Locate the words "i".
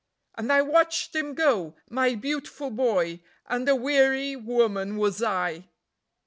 0.51-0.63, 5.21-5.69